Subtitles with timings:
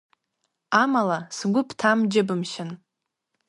[0.81, 2.71] Амала, сгәы бҭам џьыбымшьан!